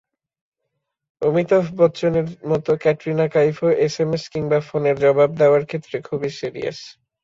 [1.21, 6.79] অমিতাভ বচ্চনের মতো ক্যাটরিনা কাইফও এসএমএস কিংবা ফোনের জবাব দেওয়ার ক্ষেত্রে খুবই সিরিয়াস।